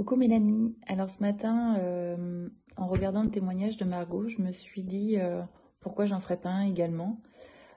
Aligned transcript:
Coucou 0.00 0.16
Mélanie. 0.16 0.74
Alors 0.86 1.10
ce 1.10 1.20
matin, 1.20 1.76
euh, 1.78 2.48
en 2.78 2.86
regardant 2.86 3.22
le 3.22 3.28
témoignage 3.28 3.76
de 3.76 3.84
Margot, 3.84 4.28
je 4.28 4.40
me 4.40 4.50
suis 4.50 4.82
dit 4.82 5.18
euh, 5.18 5.42
pourquoi 5.78 6.06
j'en 6.06 6.20
ferais 6.20 6.38
pas 6.38 6.48
un 6.48 6.66
également? 6.66 7.20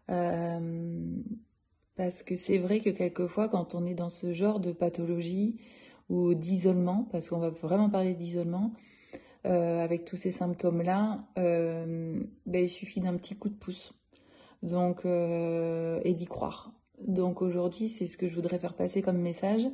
Euh, 0.09 1.17
parce 1.97 2.23
que 2.23 2.35
c'est 2.35 2.59
vrai 2.59 2.79
que 2.79 2.91
quelquefois, 2.91 3.49
quand 3.49 3.75
on 3.75 3.85
est 3.85 3.93
dans 3.93 4.07
ce 4.07 4.31
genre 4.31 4.61
de 4.61 4.71
pathologie 4.71 5.59
ou 6.07 6.33
d'isolement, 6.33 7.09
parce 7.11 7.27
qu'on 7.27 7.39
va 7.39 7.49
vraiment 7.49 7.89
parler 7.89 8.13
d'isolement, 8.13 8.71
avec 9.43 10.05
tous 10.05 10.15
ces 10.15 10.31
symptômes-là, 10.31 11.19
ben, 11.35 12.25
il 12.45 12.69
suffit 12.69 13.01
d'un 13.01 13.17
petit 13.17 13.35
coup 13.35 13.49
de 13.49 13.57
pouce. 13.57 13.93
Donc, 14.61 15.05
et 15.05 16.13
d'y 16.13 16.25
croire. 16.25 16.71
Donc 17.07 17.41
aujourd'hui, 17.41 17.89
c'est 17.89 18.07
ce 18.07 18.17
que 18.17 18.27
je 18.27 18.35
voudrais 18.35 18.59
faire 18.59 18.75
passer 18.75 19.01
comme 19.01 19.17
message. 19.17 19.67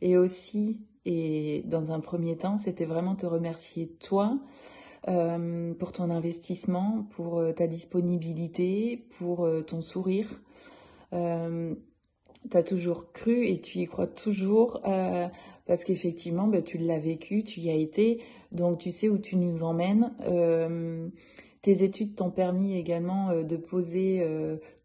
Et 0.00 0.16
aussi, 0.16 0.78
et 1.04 1.62
dans 1.66 1.92
un 1.92 2.00
premier 2.00 2.36
temps, 2.36 2.58
c'était 2.58 2.84
vraiment 2.84 3.14
te 3.14 3.26
remercier 3.26 3.88
toi 4.00 4.38
euh, 5.08 5.72
pour 5.74 5.92
ton 5.92 6.10
investissement, 6.10 7.06
pour 7.10 7.38
euh, 7.38 7.52
ta 7.52 7.68
disponibilité, 7.68 9.06
pour 9.18 9.44
euh, 9.44 9.62
ton 9.62 9.80
sourire. 9.80 10.42
tu 11.12 12.56
as 12.56 12.62
toujours 12.62 13.12
cru 13.12 13.46
et 13.46 13.60
tu 13.60 13.78
y 13.78 13.86
crois 13.86 14.06
toujours 14.06 14.80
parce 14.82 15.84
qu'effectivement, 15.84 16.46
bah, 16.46 16.62
tu 16.62 16.78
l'as 16.78 16.98
vécu, 16.98 17.42
tu 17.42 17.60
y 17.60 17.70
as 17.70 17.74
été, 17.74 18.20
donc 18.52 18.78
tu 18.78 18.90
sais 18.90 19.08
où 19.08 19.18
tu 19.18 19.36
nous 19.36 19.62
emmènes. 19.62 20.12
Tes 21.66 21.82
études 21.82 22.14
t'ont 22.14 22.30
permis 22.30 22.76
également 22.76 23.42
de 23.42 23.56
poser 23.56 24.24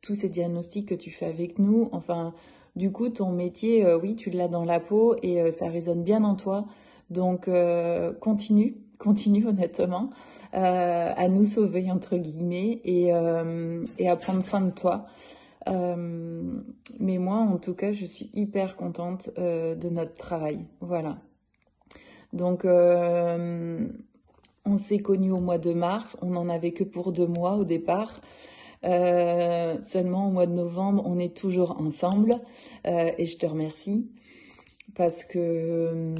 tous 0.02 0.16
ces 0.16 0.30
diagnostics 0.30 0.88
que 0.88 0.95
tu 0.95 1.12
fais 1.12 1.27
avec 1.27 1.59
nous. 1.59 1.90
Enfin, 1.91 2.34
du 2.76 2.91
coup, 2.91 3.09
ton 3.09 3.31
métier, 3.31 3.85
euh, 3.85 3.99
oui, 3.99 4.16
tu 4.16 4.30
l'as 4.30 4.48
dans 4.48 4.63
la 4.63 4.80
peau 4.80 5.16
et 5.21 5.41
euh, 5.41 5.52
ça 5.52 5.67
résonne 5.67 6.04
bien 6.04 6.23
en 6.23 6.35
toi. 6.35 6.66
Donc, 7.09 7.48
euh, 7.48 8.13
continue, 8.13 8.77
continue 8.98 9.45
honnêtement 9.48 10.10
à 10.54 11.29
nous 11.29 11.46
sauver, 11.46 11.90
entre 11.91 12.18
guillemets, 12.18 12.82
et, 12.84 13.05
et, 13.98 14.10
à 14.10 14.16
prendre 14.18 14.43
soin 14.43 14.60
de 14.60 14.71
toi. 14.71 15.05
mais 15.66 17.18
moi, 17.18 17.38
en 17.38 17.57
tout 17.57 17.73
cas, 17.73 17.93
je 17.93 18.05
suis 18.05 18.29
hyper 18.34 18.76
contente 18.76 19.29
de 19.38 19.90
notre 19.90 20.16
travail. 20.16 20.66
Voilà. 20.82 21.20
Donc, 22.34 22.66
on 24.65 24.77
s'est 24.77 24.99
connus 24.99 25.31
au 25.31 25.40
mois 25.40 25.57
de 25.57 25.73
mars. 25.73 26.17
On 26.21 26.31
n'en 26.31 26.49
avait 26.49 26.71
que 26.71 26.84
pour 26.84 27.12
deux 27.12 27.27
mois 27.27 27.55
au 27.55 27.63
départ. 27.63 28.21
Euh, 28.84 29.79
seulement 29.81 30.27
au 30.27 30.31
mois 30.31 30.48
de 30.48 30.54
novembre, 30.54 31.04
on 31.05 31.20
est 31.20 31.35
toujours 31.35 31.79
ensemble 31.79 32.40
euh, 32.87 33.12
et 33.17 33.27
je 33.27 33.37
te 33.37 33.45
remercie 33.45 34.09
parce 34.95 35.23
que 35.23 36.15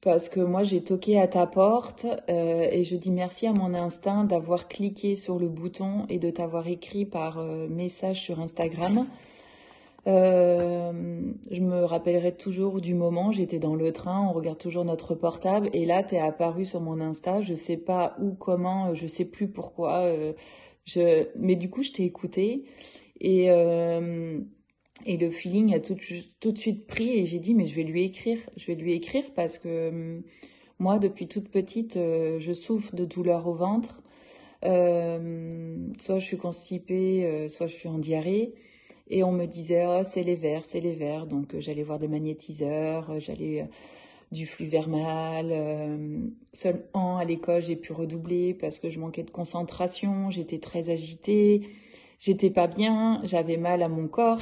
parce 0.00 0.28
que 0.28 0.38
moi 0.38 0.62
j'ai 0.62 0.84
toqué 0.84 1.18
à 1.18 1.26
ta 1.26 1.48
porte 1.48 2.06
euh, 2.30 2.68
et 2.70 2.84
je 2.84 2.94
dis 2.94 3.10
merci 3.10 3.48
à 3.48 3.52
mon 3.52 3.74
instinct 3.74 4.22
d'avoir 4.22 4.68
cliqué 4.68 5.16
sur 5.16 5.40
le 5.40 5.48
bouton 5.48 6.06
et 6.08 6.18
de 6.18 6.30
t'avoir 6.30 6.68
écrit 6.68 7.04
par 7.04 7.42
message 7.68 8.22
sur 8.22 8.38
Instagram. 8.38 9.06
Je 10.06 11.60
me 11.60 11.84
rappellerai 11.84 12.36
toujours 12.36 12.80
du 12.80 12.94
moment, 12.94 13.32
j'étais 13.32 13.58
dans 13.58 13.74
le 13.74 13.92
train, 13.92 14.26
on 14.28 14.32
regarde 14.32 14.58
toujours 14.58 14.84
notre 14.84 15.14
portable 15.14 15.68
et 15.72 15.84
là 15.84 16.02
tu 16.02 16.14
es 16.14 16.20
apparu 16.20 16.64
sur 16.64 16.80
mon 16.80 17.00
Insta, 17.00 17.42
je 17.42 17.54
sais 17.54 17.76
pas 17.76 18.16
où, 18.20 18.32
comment, 18.34 18.94
je 18.94 19.06
sais 19.06 19.24
plus 19.24 19.48
pourquoi. 19.48 20.08
Je, 20.86 21.26
mais 21.36 21.56
du 21.56 21.68
coup, 21.68 21.82
je 21.82 21.90
t'ai 21.92 22.04
écouté 22.04 22.64
et, 23.20 23.50
euh, 23.50 24.40
le 25.06 25.30
feeling 25.30 25.74
a 25.74 25.80
tout, 25.80 25.96
tout 26.40 26.52
de 26.52 26.58
suite 26.58 26.86
pris 26.86 27.10
et 27.18 27.26
j'ai 27.26 27.38
dit, 27.38 27.54
mais 27.54 27.66
je 27.66 27.74
vais 27.74 27.82
lui 27.82 28.04
écrire. 28.04 28.38
Je 28.56 28.66
vais 28.66 28.74
lui 28.74 28.92
écrire 28.94 29.24
parce 29.34 29.58
que 29.58 29.68
euh, 29.68 30.20
moi, 30.78 30.98
depuis 30.98 31.28
toute 31.28 31.48
petite, 31.48 31.96
euh, 31.96 32.38
je 32.38 32.52
souffre 32.52 32.94
de 32.94 33.04
douleurs 33.04 33.46
au 33.46 33.54
ventre. 33.54 34.02
soit 34.62 36.18
je 36.18 36.24
suis 36.24 36.38
constipée, 36.38 37.48
soit 37.48 37.66
je 37.66 37.74
suis 37.74 37.88
en 37.88 37.98
diarrhée. 37.98 38.54
Et 39.08 39.22
on 39.22 39.32
me 39.32 39.46
disait, 39.46 39.86
oh, 39.86 40.02
c'est 40.02 40.22
les 40.22 40.36
verres, 40.36 40.64
c'est 40.64 40.80
les 40.80 40.94
verres. 40.94 41.26
Donc 41.26 41.56
j'allais 41.58 41.82
voir 41.82 41.98
des 41.98 42.08
magnétiseurs, 42.08 43.20
j'allais 43.20 43.68
du 44.32 44.46
flux 44.46 44.66
vermal. 44.66 45.48
Euh, 45.50 46.18
seulement 46.52 47.18
à 47.18 47.24
l'école, 47.24 47.62
j'ai 47.62 47.76
pu 47.76 47.92
redoubler 47.92 48.54
parce 48.54 48.78
que 48.78 48.88
je 48.88 48.98
manquais 48.98 49.22
de 49.22 49.30
concentration, 49.30 50.30
j'étais 50.30 50.58
très 50.58 50.90
agitée, 50.90 51.68
j'étais 52.18 52.50
pas 52.50 52.66
bien, 52.66 53.20
j'avais 53.24 53.56
mal 53.56 53.82
à 53.82 53.88
mon 53.88 54.08
corps. 54.08 54.40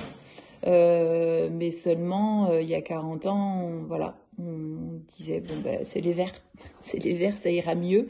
Euh, 0.67 1.51
mais 1.53 1.71
seulement 1.71 2.49
euh, 2.51 2.63
il 2.63 2.69
y 2.69 2.75
a 2.75 2.81
40 2.81 3.27
ans, 3.27 3.61
on, 3.65 3.85
voilà, 3.85 4.17
on 4.39 4.99
disait 5.09 5.41
bon 5.41 5.61
ben 5.63 5.81
c'est 5.83 6.01
les 6.01 6.15
verts, 6.15 6.33
c'est 6.81 7.03
les 7.03 7.13
verts, 7.13 7.37
ça 7.37 7.51
ira 7.51 7.75
mieux. 7.75 8.09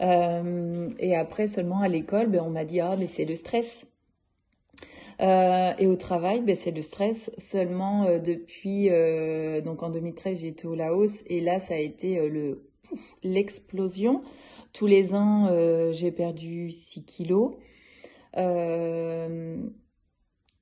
et 0.00 1.16
après 1.16 1.46
seulement 1.48 1.80
à 1.80 1.88
l'école, 1.88 2.28
ben, 2.28 2.42
on 2.46 2.50
m'a 2.50 2.64
dit 2.64 2.80
ah 2.80 2.94
mais 2.96 3.08
c'est 3.08 3.24
le 3.24 3.34
stress. 3.34 3.85
Euh, 5.20 5.72
et 5.78 5.86
au 5.86 5.96
travail, 5.96 6.42
ben, 6.42 6.54
c'est 6.56 6.70
le 6.70 6.82
stress. 6.82 7.30
Seulement 7.38 8.04
euh, 8.04 8.18
depuis, 8.18 8.90
euh, 8.90 9.60
donc 9.60 9.82
en 9.82 9.90
2013, 9.90 10.40
j'étais 10.40 10.66
au 10.66 10.74
Laos 10.74 11.22
et 11.26 11.40
là, 11.40 11.58
ça 11.58 11.74
a 11.74 11.78
été 11.78 12.28
le 12.28 12.62
l'explosion. 13.22 14.22
Tous 14.72 14.86
les 14.86 15.14
ans, 15.14 15.48
j'ai 15.92 16.12
perdu 16.12 16.70
6 16.70 17.04
kilos. 17.04 17.54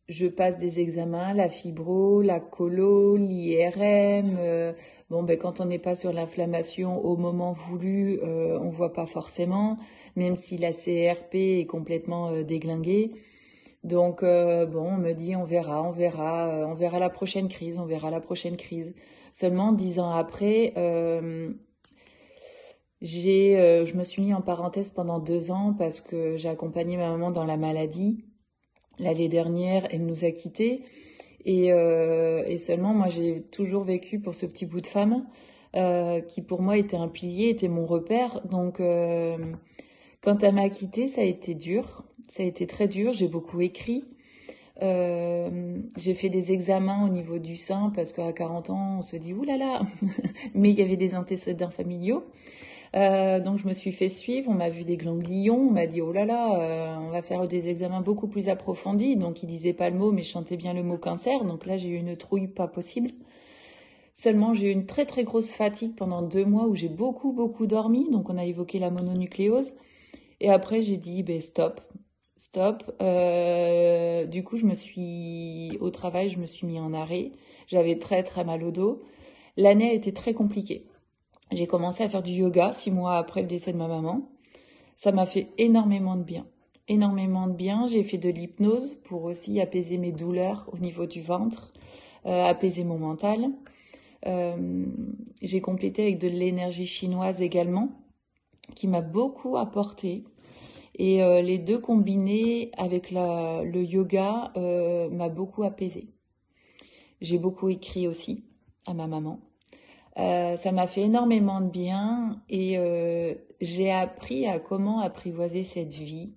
je 0.08 0.26
passe 0.28 0.56
des 0.58 0.80
examens, 0.80 1.34
la 1.34 1.48
fibro, 1.48 2.22
la 2.22 2.40
colo, 2.40 3.16
l'IRM. 3.16 4.74
bon, 5.10 5.22
ben, 5.22 5.36
quand 5.36 5.60
on 5.60 5.66
n'est 5.66 5.78
pas 5.78 5.94
sur 5.94 6.12
l'inflammation 6.12 7.04
au 7.04 7.16
moment 7.16 7.52
voulu, 7.52 8.20
on 8.22 8.70
voit 8.70 8.92
pas 8.94 9.06
forcément, 9.06 9.76
même 10.16 10.36
si 10.36 10.56
la 10.56 10.72
CRP 10.72 11.34
est 11.34 11.66
complètement 11.66 12.40
déglinguée. 12.42 13.12
Donc 13.84 14.22
euh, 14.22 14.64
bon, 14.64 14.94
on 14.94 14.96
me 14.96 15.12
dit 15.12 15.36
on 15.36 15.44
verra, 15.44 15.82
on 15.82 15.92
verra, 15.92 16.48
euh, 16.48 16.66
on 16.66 16.74
verra 16.74 16.98
la 16.98 17.10
prochaine 17.10 17.48
crise, 17.48 17.78
on 17.78 17.84
verra 17.84 18.10
la 18.10 18.20
prochaine 18.20 18.56
crise. 18.56 18.94
Seulement 19.32 19.72
dix 19.72 19.98
ans 19.98 20.10
après, 20.10 20.72
euh, 20.78 21.52
j'ai, 23.02 23.84
je 23.84 23.94
me 23.94 24.02
suis 24.02 24.22
mis 24.22 24.32
en 24.32 24.40
parenthèse 24.40 24.90
pendant 24.90 25.18
deux 25.18 25.50
ans 25.50 25.74
parce 25.76 26.00
que 26.00 26.36
j'ai 26.38 26.48
accompagné 26.48 26.96
ma 26.96 27.10
maman 27.10 27.30
dans 27.30 27.44
la 27.44 27.58
maladie. 27.58 28.24
L'année 28.98 29.28
dernière, 29.28 29.86
elle 29.90 30.06
nous 30.06 30.24
a 30.24 30.30
quittés 30.30 30.84
et, 31.44 31.66
et 31.66 32.58
seulement 32.58 32.94
moi 32.94 33.08
j'ai 33.08 33.42
toujours 33.42 33.84
vécu 33.84 34.20
pour 34.20 34.34
ce 34.34 34.46
petit 34.46 34.64
bout 34.64 34.80
de 34.80 34.86
femme 34.86 35.26
qui 36.28 36.40
pour 36.40 36.62
moi 36.62 36.78
était 36.78 36.96
un 36.96 37.08
pilier, 37.08 37.50
était 37.50 37.68
mon 37.68 37.84
repère. 37.84 38.40
Donc 38.46 38.80
quand 40.22 40.42
elle 40.42 40.54
m'a 40.54 40.68
quitté, 40.70 41.08
ça 41.08 41.20
a 41.20 41.24
été 41.24 41.54
dur. 41.54 42.04
Ça 42.28 42.42
a 42.42 42.46
été 42.46 42.66
très 42.66 42.88
dur. 42.88 43.12
J'ai 43.12 43.28
beaucoup 43.28 43.60
écrit. 43.60 44.04
Euh, 44.82 45.78
j'ai 45.96 46.14
fait 46.14 46.28
des 46.28 46.52
examens 46.52 47.06
au 47.06 47.08
niveau 47.08 47.38
du 47.38 47.56
sein 47.56 47.92
parce 47.94 48.12
qu'à 48.12 48.32
40 48.32 48.70
ans, 48.70 48.96
on 48.98 49.02
se 49.02 49.16
dit 49.16 49.32
oulala, 49.32 49.82
mais 50.54 50.70
il 50.70 50.78
y 50.78 50.82
avait 50.82 50.96
des 50.96 51.14
antécédents 51.14 51.70
familiaux. 51.70 52.24
Euh, 52.96 53.40
donc 53.40 53.58
je 53.58 53.66
me 53.66 53.72
suis 53.72 53.90
fait 53.90 54.08
suivre, 54.08 54.48
on 54.50 54.54
m'a 54.54 54.70
vu 54.70 54.84
des 54.84 54.96
ganglions, 54.96 55.68
on 55.68 55.72
m'a 55.72 55.86
dit 55.86 56.00
oh 56.00 56.12
là 56.12 56.24
là, 56.24 56.60
euh, 56.60 56.96
on 56.96 57.10
va 57.10 57.22
faire 57.22 57.48
des 57.48 57.68
examens 57.68 58.00
beaucoup 58.00 58.28
plus 58.28 58.48
approfondis. 58.48 59.16
Donc 59.16 59.42
il 59.42 59.46
disait 59.46 59.72
pas 59.72 59.90
le 59.90 59.96
mot, 59.96 60.12
mais 60.12 60.22
je 60.22 60.30
chantais 60.30 60.56
bien 60.56 60.74
le 60.74 60.82
mot 60.82 60.98
cancer. 60.98 61.44
Donc 61.44 61.66
là 61.66 61.76
j'ai 61.76 61.88
eu 61.88 61.96
une 61.96 62.16
trouille 62.16 62.48
pas 62.48 62.68
possible. 62.68 63.10
Seulement 64.12 64.54
j'ai 64.54 64.68
eu 64.68 64.72
une 64.72 64.86
très 64.86 65.06
très 65.06 65.24
grosse 65.24 65.50
fatigue 65.50 65.96
pendant 65.96 66.22
deux 66.22 66.44
mois 66.44 66.66
où 66.66 66.74
j'ai 66.76 66.88
beaucoup 66.88 67.32
beaucoup 67.32 67.66
dormi. 67.66 68.08
Donc 68.10 68.30
on 68.30 68.38
a 68.38 68.44
évoqué 68.44 68.78
la 68.78 68.90
mononucléose. 68.90 69.72
Et 70.40 70.50
après 70.50 70.80
j'ai 70.80 70.96
dit 70.96 71.24
ben 71.24 71.40
stop, 71.40 71.80
stop. 72.36 72.94
Euh, 73.00 74.26
du 74.26 74.44
coup, 74.44 74.56
je 74.56 74.66
me 74.66 74.74
suis 74.74 75.76
au 75.80 75.90
travail, 75.90 76.28
je 76.28 76.38
me 76.38 76.46
suis 76.46 76.66
mis 76.66 76.80
en 76.80 76.92
arrêt. 76.92 77.32
J'avais 77.66 77.98
très 77.98 78.22
très 78.22 78.44
mal 78.44 78.62
au 78.64 78.70
dos. 78.70 79.02
L'année 79.56 79.90
a 79.90 79.92
été 79.92 80.12
très 80.12 80.34
compliquée. 80.34 80.86
J'ai 81.52 81.66
commencé 81.66 82.02
à 82.02 82.08
faire 82.08 82.22
du 82.22 82.32
yoga 82.32 82.72
six 82.72 82.90
mois 82.90 83.16
après 83.16 83.42
le 83.42 83.46
décès 83.46 83.72
de 83.72 83.78
ma 83.78 83.88
maman. 83.88 84.28
Ça 84.96 85.12
m'a 85.12 85.26
fait 85.26 85.48
énormément 85.58 86.16
de 86.16 86.22
bien. 86.22 86.46
Énormément 86.88 87.46
de 87.46 87.54
bien. 87.54 87.86
J'ai 87.86 88.02
fait 88.02 88.18
de 88.18 88.28
l'hypnose 88.28 88.94
pour 89.04 89.24
aussi 89.24 89.60
apaiser 89.60 89.98
mes 89.98 90.12
douleurs 90.12 90.68
au 90.72 90.78
niveau 90.78 91.06
du 91.06 91.22
ventre, 91.22 91.72
euh, 92.26 92.44
apaiser 92.44 92.84
mon 92.84 92.98
mental. 92.98 93.50
Euh, 94.26 94.86
j'ai 95.42 95.60
complété 95.60 96.02
avec 96.02 96.18
de 96.18 96.28
l'énergie 96.28 96.86
chinoise 96.86 97.42
également, 97.42 97.90
qui 98.74 98.88
m'a 98.88 99.02
beaucoup 99.02 99.56
apporté. 99.56 100.24
Et 100.96 101.22
euh, 101.22 101.42
les 101.42 101.58
deux 101.58 101.78
combinés 101.78 102.70
avec 102.76 103.10
le 103.10 103.82
yoga 103.82 104.52
euh, 104.56 105.08
m'a 105.10 105.28
beaucoup 105.28 105.64
apaisé. 105.64 106.08
J'ai 107.20 107.38
beaucoup 107.38 107.68
écrit 107.68 108.06
aussi 108.06 108.44
à 108.86 108.94
ma 108.94 109.06
maman. 109.06 109.40
Euh, 110.18 110.56
ça 110.56 110.70
m'a 110.70 110.86
fait 110.86 111.02
énormément 111.02 111.60
de 111.60 111.68
bien 111.68 112.40
et 112.48 112.78
j'ai 113.60 113.90
appris 113.90 114.46
à 114.46 114.60
comment 114.60 115.00
apprivoiser 115.00 115.64
cette 115.64 115.94
vie 115.94 116.36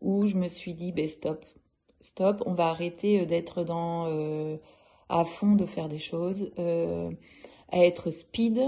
où 0.00 0.26
je 0.26 0.36
me 0.36 0.48
suis 0.48 0.74
dit 0.74 0.92
ben 0.92 1.06
stop, 1.06 1.44
stop, 2.00 2.42
on 2.46 2.54
va 2.54 2.68
arrêter 2.68 3.24
d'être 3.26 3.62
dans 3.62 4.06
à 5.08 5.24
fond 5.24 5.54
de 5.54 5.66
faire 5.66 5.88
des 5.88 5.98
choses. 5.98 6.50
à 6.58 7.84
être 7.84 8.10
speed, 8.10 8.60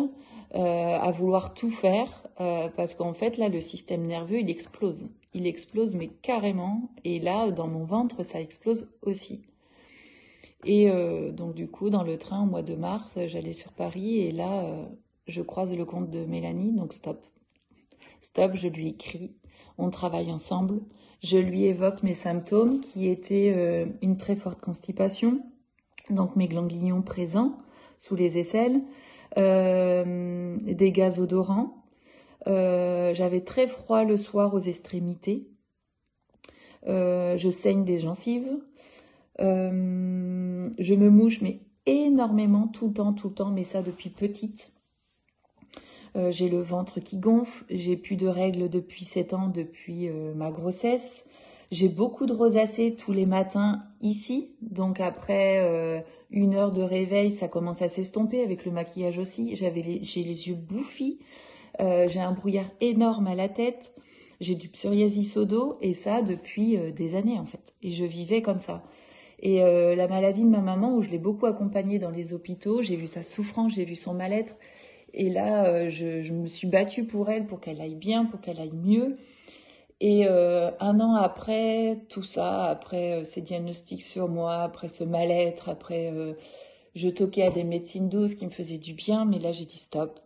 à 0.52 1.10
vouloir 1.10 1.54
tout 1.54 1.70
faire, 1.70 2.26
parce 2.36 2.94
qu'en 2.94 3.12
fait 3.12 3.36
là 3.36 3.48
le 3.48 3.60
système 3.60 4.06
nerveux 4.06 4.40
il 4.40 4.50
explose, 4.50 5.08
il 5.34 5.46
explose 5.46 5.94
mais 5.94 6.08
carrément, 6.08 6.90
et 7.04 7.20
là 7.20 7.50
dans 7.50 7.68
mon 7.68 7.84
ventre 7.84 8.22
ça 8.22 8.40
explose 8.40 8.90
aussi. 9.02 9.42
Et 10.64 10.90
donc 11.32 11.54
du 11.54 11.68
coup 11.68 11.90
dans 11.90 12.02
le 12.02 12.18
train 12.18 12.42
au 12.42 12.46
mois 12.46 12.62
de 12.62 12.74
mars 12.74 13.18
j'allais 13.26 13.52
sur 13.52 13.72
Paris 13.72 14.20
et 14.20 14.32
là 14.32 14.88
je 15.26 15.42
croise 15.42 15.76
le 15.76 15.84
compte 15.84 16.10
de 16.10 16.24
Mélanie, 16.24 16.72
donc 16.72 16.94
stop. 16.94 17.24
Stop, 18.20 18.52
je 18.54 18.68
lui 18.68 18.88
écris, 18.88 19.36
on 19.76 19.90
travaille 19.90 20.32
ensemble, 20.32 20.80
je 21.22 21.38
lui 21.38 21.64
évoque 21.64 22.02
mes 22.02 22.14
symptômes 22.14 22.80
qui 22.80 23.08
étaient 23.08 23.52
euh, 23.54 23.86
une 24.02 24.16
très 24.16 24.36
forte 24.36 24.60
constipation, 24.60 25.40
donc 26.10 26.36
mes 26.36 26.48
ganglions 26.48 27.02
présents 27.02 27.58
sous 27.96 28.16
les 28.16 28.38
aisselles, 28.38 28.76
euh, 28.76 29.07
des 29.36 30.92
gaz 30.92 31.20
odorants, 31.20 31.84
euh, 32.46 33.14
j'avais 33.14 33.42
très 33.42 33.66
froid 33.66 34.04
le 34.04 34.16
soir 34.16 34.54
aux 34.54 34.58
extrémités, 34.58 35.50
je 36.86 37.48
saigne 37.50 37.84
des 37.84 37.98
gencives, 37.98 38.58
je 39.38 40.94
me 40.94 41.10
mouche 41.10 41.40
mais 41.40 41.60
énormément 41.86 42.68
tout 42.68 42.88
le 42.88 42.94
temps, 42.94 43.12
tout 43.12 43.28
le 43.28 43.34
temps, 43.34 43.50
mais 43.50 43.64
ça 43.64 43.82
depuis 43.82 44.10
petite. 44.10 44.72
Euh, 46.16 46.30
j'ai 46.30 46.48
le 46.48 46.60
ventre 46.60 47.00
qui 47.00 47.18
gonfle, 47.18 47.64
j'ai 47.70 47.96
plus 47.96 48.16
de 48.16 48.26
règles 48.26 48.68
depuis 48.68 49.04
7 49.04 49.34
ans, 49.34 49.48
depuis 49.48 50.08
euh, 50.08 50.34
ma 50.34 50.50
grossesse. 50.50 51.24
J'ai 51.70 51.88
beaucoup 51.88 52.26
de 52.26 52.32
rosacées 52.32 52.96
tous 52.96 53.12
les 53.12 53.26
matins 53.26 53.84
ici, 54.00 54.50
donc 54.62 55.00
après 55.00 55.60
euh, 55.62 56.00
une 56.30 56.54
heure 56.54 56.70
de 56.70 56.82
réveil, 56.82 57.30
ça 57.30 57.48
commence 57.48 57.82
à 57.82 57.88
s'estomper 57.88 58.42
avec 58.42 58.64
le 58.64 58.72
maquillage 58.72 59.18
aussi. 59.18 59.54
J'avais 59.54 60.00
j'ai 60.02 60.22
les 60.22 60.48
yeux 60.48 60.54
bouffis, 60.54 61.18
j'ai 61.78 62.20
un 62.20 62.32
brouillard 62.32 62.70
énorme 62.80 63.26
à 63.26 63.34
la 63.34 63.48
tête, 63.48 63.94
j'ai 64.40 64.54
du 64.54 64.68
psoriasis 64.68 65.36
au 65.36 65.44
dos 65.44 65.76
et 65.80 65.94
ça 65.94 66.22
depuis 66.22 66.76
des 66.92 67.14
années 67.14 67.38
en 67.38 67.44
fait. 67.44 67.74
Et 67.82 67.90
je 67.90 68.04
vivais 68.04 68.40
comme 68.42 68.58
ça. 68.58 68.82
Et 69.40 69.60
la 69.60 70.08
maladie 70.08 70.42
de 70.42 70.48
ma 70.48 70.60
maman, 70.60 70.94
où 70.94 71.02
je 71.02 71.10
l'ai 71.10 71.18
beaucoup 71.18 71.46
accompagnée 71.46 71.98
dans 71.98 72.10
les 72.10 72.32
hôpitaux, 72.32 72.82
j'ai 72.82 72.96
vu 72.96 73.06
sa 73.06 73.22
souffrance, 73.22 73.74
j'ai 73.74 73.84
vu 73.84 73.94
son 73.94 74.14
mal-être. 74.14 74.56
Et 75.14 75.30
là, 75.30 75.66
euh, 75.66 75.88
je, 75.88 76.32
me 76.32 76.46
suis 76.46 76.68
battue 76.68 77.04
pour 77.04 77.30
elle, 77.30 77.46
pour 77.46 77.60
qu'elle 77.60 77.80
aille 77.80 77.94
bien, 77.94 78.24
pour 78.24 78.40
qu'elle 78.40 78.60
aille 78.60 78.72
mieux. 78.74 79.14
Et 80.00 80.26
euh, 80.26 80.70
un 80.80 81.00
an 81.00 81.14
après 81.14 82.04
tout 82.08 82.22
ça, 82.22 82.66
après 82.66 83.20
euh, 83.20 83.24
ces 83.24 83.40
diagnostics 83.40 84.02
sur 84.02 84.28
moi, 84.28 84.62
après 84.62 84.88
ce 84.88 85.02
mal-être, 85.04 85.68
après 85.68 86.12
je 86.94 87.08
toquais 87.08 87.42
à 87.42 87.50
des 87.50 87.64
médecines 87.64 88.08
douces 88.08 88.34
qui 88.34 88.46
me 88.46 88.50
faisaient 88.50 88.78
du 88.78 88.94
bien, 88.94 89.24
mais 89.24 89.38
là 89.38 89.52
j'ai 89.52 89.64
dit 89.64 89.78
stop. 89.78 90.20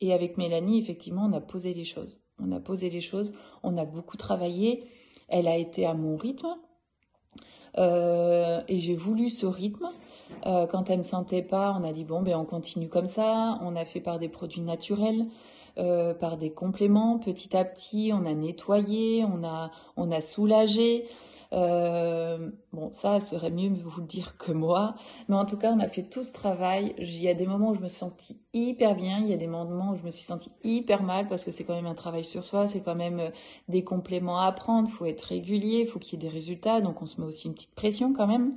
Et 0.00 0.12
avec 0.12 0.38
Mélanie, 0.38 0.80
effectivement, 0.80 1.26
on 1.26 1.32
a 1.32 1.40
posé 1.40 1.74
les 1.74 1.84
choses. 1.84 2.20
On 2.40 2.52
a 2.52 2.60
posé 2.60 2.88
les 2.88 3.00
choses, 3.00 3.32
on 3.62 3.76
a 3.76 3.84
beaucoup 3.84 4.16
travaillé. 4.16 4.84
Elle 5.28 5.48
a 5.48 5.56
été 5.56 5.84
à 5.84 5.92
mon 5.92 6.16
rythme, 6.16 6.56
euh, 7.78 8.60
et 8.68 8.78
j'ai 8.78 8.96
voulu 8.96 9.28
ce 9.28 9.46
rythme. 9.46 9.88
Euh, 10.46 10.66
quand 10.66 10.90
elle 10.90 10.98
me 10.98 11.02
sentait 11.04 11.42
pas, 11.42 11.76
on 11.78 11.84
a 11.84 11.92
dit 11.92 12.04
bon 12.04 12.22
ben 12.22 12.36
on 12.36 12.44
continue 12.44 12.88
comme 12.88 13.06
ça. 13.06 13.58
On 13.62 13.76
a 13.76 13.84
fait 13.84 14.00
par 14.00 14.18
des 14.18 14.28
produits 14.28 14.60
naturels, 14.60 15.26
euh, 15.78 16.14
par 16.14 16.36
des 16.36 16.50
compléments. 16.50 17.18
Petit 17.18 17.56
à 17.56 17.64
petit, 17.64 18.10
on 18.12 18.26
a 18.26 18.34
nettoyé, 18.34 19.24
on 19.24 19.44
a 19.44 19.70
on 19.96 20.10
a 20.10 20.20
soulagé. 20.20 21.06
Euh, 21.52 22.50
bon, 22.72 22.92
ça 22.92 23.20
serait 23.20 23.50
mieux 23.50 23.70
vous 23.70 24.00
le 24.00 24.06
dire 24.06 24.36
que 24.36 24.52
moi. 24.52 24.94
Mais 25.28 25.36
en 25.36 25.46
tout 25.46 25.56
cas, 25.56 25.72
on 25.72 25.80
a 25.80 25.88
fait 25.88 26.02
tout 26.02 26.22
ce 26.22 26.32
travail. 26.32 26.94
Il 26.98 27.22
y 27.22 27.28
a 27.28 27.34
des 27.34 27.46
moments 27.46 27.70
où 27.70 27.74
je 27.74 27.80
me 27.80 27.88
suis 27.88 28.04
hyper 28.52 28.94
bien. 28.94 29.20
Il 29.20 29.28
y 29.28 29.32
a 29.32 29.36
des 29.36 29.46
moments 29.46 29.92
où 29.92 29.96
je 29.96 30.02
me 30.02 30.10
suis 30.10 30.24
sentie 30.24 30.50
hyper 30.62 31.02
mal 31.02 31.28
parce 31.28 31.44
que 31.44 31.50
c'est 31.50 31.64
quand 31.64 31.74
même 31.74 31.86
un 31.86 31.94
travail 31.94 32.24
sur 32.24 32.44
soi. 32.44 32.66
C'est 32.66 32.80
quand 32.80 32.96
même 32.96 33.20
euh, 33.20 33.30
des 33.68 33.84
compléments 33.84 34.40
à 34.40 34.46
apprendre. 34.46 34.88
Il 34.88 34.94
faut 34.94 35.06
être 35.06 35.22
régulier. 35.22 35.80
Il 35.80 35.86
faut 35.86 35.98
qu'il 35.98 36.22
y 36.22 36.26
ait 36.26 36.28
des 36.28 36.34
résultats. 36.34 36.80
Donc, 36.80 37.02
on 37.02 37.06
se 37.06 37.20
met 37.20 37.26
aussi 37.26 37.46
une 37.46 37.54
petite 37.54 37.74
pression 37.74 38.12
quand 38.12 38.26
même. 38.26 38.56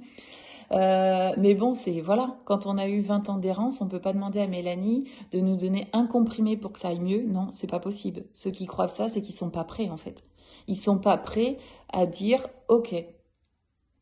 Euh, 0.71 1.33
mais 1.37 1.53
bon, 1.53 1.73
c'est 1.73 1.99
voilà, 1.99 2.37
quand 2.45 2.65
on 2.65 2.77
a 2.77 2.87
eu 2.87 3.01
20 3.01 3.29
ans 3.29 3.37
d'errance, 3.37 3.81
on 3.81 3.87
peut 3.87 3.99
pas 3.99 4.13
demander 4.13 4.39
à 4.39 4.47
Mélanie 4.47 5.09
de 5.31 5.39
nous 5.39 5.57
donner 5.57 5.87
un 5.93 6.05
comprimé 6.07 6.55
pour 6.55 6.71
que 6.71 6.79
ça 6.79 6.89
aille 6.89 6.99
mieux. 6.99 7.23
Non, 7.23 7.49
c'est 7.51 7.67
pas 7.69 7.79
possible. 7.79 8.23
Ceux 8.33 8.51
qui 8.51 8.65
croient 8.65 8.87
ça, 8.87 9.09
c'est 9.09 9.21
qu'ils 9.21 9.35
sont 9.35 9.49
pas 9.49 9.65
prêts 9.65 9.89
en 9.89 9.97
fait. 9.97 10.23
Ils 10.67 10.77
sont 10.77 10.99
pas 10.99 11.17
prêts 11.17 11.57
à 11.91 12.05
dire 12.05 12.47
ok, 12.69 12.95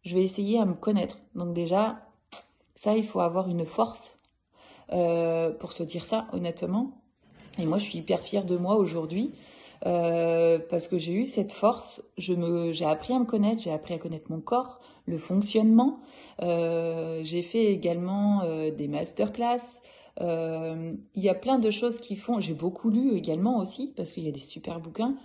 je 0.04 0.16
vais 0.16 0.24
essayer 0.24 0.60
à 0.60 0.66
me 0.66 0.74
connaître. 0.74 1.18
Donc 1.36 1.54
déjà, 1.54 2.02
ça, 2.76 2.96
il 2.96 3.06
faut 3.06 3.20
avoir 3.20 3.50
une 3.50 3.66
force 3.66 4.20
euh, 4.92 5.52
pour 5.52 5.72
se 5.74 5.84
dire 5.84 6.06
ça, 6.06 6.28
honnêtement. 6.34 7.02
Et 7.58 7.66
moi, 7.66 7.78
je 7.78 7.86
suis 7.86 8.00
hyper 8.00 8.22
fière 8.22 8.46
de 8.46 8.58
moi 8.58 8.76
aujourd'hui. 8.76 9.34
Euh, 9.86 10.60
parce 10.70 10.88
que 10.88 10.98
j'ai 10.98 11.14
eu 11.14 11.26
cette 11.26 11.52
force, 11.52 12.04
je 12.18 12.34
me, 12.34 12.74
j'ai 12.74 12.86
appris 12.86 13.14
à 13.14 13.20
me 13.20 13.26
connaître, 13.26 13.62
j'ai 13.62 13.72
appris 13.72 13.94
à 13.94 13.98
connaître 13.98 14.32
mon 14.32 14.42
corps, 14.42 14.80
le 15.06 15.18
fonctionnement. 15.18 16.00
Euh, 16.42 17.22
j'ai 17.24 17.42
fait 17.42 17.66
également 17.66 18.44
des 18.72 18.88
masterclass. 18.88 19.82
Il 20.20 21.24
y 21.24 21.30
a 21.30 21.36
plein 21.36 21.60
de 21.60 21.72
choses 21.72 22.00
qui 22.00 22.16
font. 22.16 22.40
J'ai 22.40 22.54
beaucoup 22.54 22.90
lu 22.90 23.16
également 23.16 23.60
aussi 23.60 23.94
parce 23.96 24.12
qu'il 24.12 24.26
y 24.26 24.30
a 24.30 24.32
des 24.32 24.40
super 24.40 24.80
bouquins. 24.80 25.16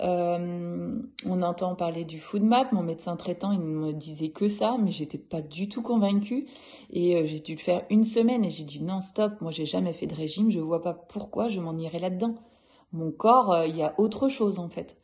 Euh, 0.00 1.00
on 1.26 1.42
entend 1.42 1.74
parler 1.74 2.04
du 2.04 2.20
food 2.20 2.42
map. 2.42 2.68
Mon 2.72 2.82
médecin 2.82 3.16
traitant, 3.16 3.52
il 3.52 3.60
me 3.60 3.92
disait 3.92 4.30
que 4.30 4.48
ça, 4.48 4.76
mais 4.78 4.90
j'étais 4.90 5.18
pas 5.18 5.40
du 5.40 5.68
tout 5.68 5.82
convaincue. 5.82 6.46
Et 6.90 7.16
euh, 7.16 7.26
j'ai 7.26 7.40
dû 7.40 7.54
le 7.54 7.60
faire 7.60 7.84
une 7.90 8.04
semaine 8.04 8.44
et 8.44 8.50
j'ai 8.50 8.64
dit 8.64 8.82
non, 8.82 9.00
stop, 9.00 9.40
moi 9.40 9.50
j'ai 9.50 9.66
jamais 9.66 9.92
fait 9.92 10.06
de 10.06 10.14
régime, 10.14 10.50
je 10.50 10.60
vois 10.60 10.82
pas 10.82 10.94
pourquoi 10.94 11.48
je 11.48 11.60
m'en 11.60 11.76
irais 11.76 11.98
là-dedans. 11.98 12.34
Mon 12.92 13.10
corps, 13.10 13.52
euh, 13.52 13.66
il 13.66 13.76
y 13.76 13.82
a 13.82 13.94
autre 13.98 14.28
chose 14.28 14.58
en 14.58 14.68
fait. 14.68 14.96